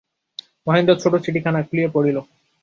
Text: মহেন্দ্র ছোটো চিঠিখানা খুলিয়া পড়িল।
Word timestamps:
মহেন্দ্র 0.67 0.93
ছোটো 1.01 1.17
চিঠিখানা 1.19 1.59
খুলিয়া 1.67 1.89
পড়িল। 1.93 2.17